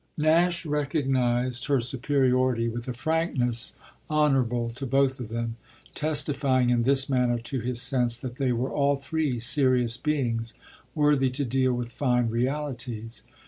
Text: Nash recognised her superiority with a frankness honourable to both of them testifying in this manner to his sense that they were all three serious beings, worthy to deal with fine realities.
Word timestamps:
Nash 0.17 0.65
recognised 0.65 1.65
her 1.67 1.79
superiority 1.79 2.67
with 2.67 2.87
a 2.87 2.93
frankness 2.93 3.75
honourable 4.09 4.71
to 4.71 4.87
both 4.87 5.19
of 5.19 5.29
them 5.29 5.57
testifying 5.93 6.71
in 6.71 6.81
this 6.81 7.07
manner 7.07 7.37
to 7.37 7.59
his 7.59 7.79
sense 7.83 8.17
that 8.17 8.37
they 8.37 8.51
were 8.51 8.71
all 8.71 8.95
three 8.95 9.39
serious 9.39 9.97
beings, 9.97 10.55
worthy 10.95 11.29
to 11.29 11.45
deal 11.45 11.73
with 11.73 11.91
fine 11.93 12.29
realities. 12.31 13.21